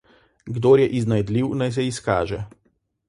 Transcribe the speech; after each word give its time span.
Kdor 0.55 0.79
je 0.83 0.87
iznajdljiv, 1.01 1.53
naj 1.63 1.73
se 1.77 1.87
izkaže. 1.93 2.41